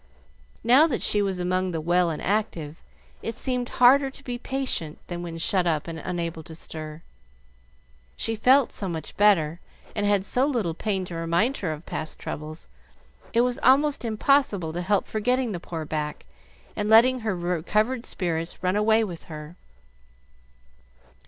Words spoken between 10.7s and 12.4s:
pain to remind her of past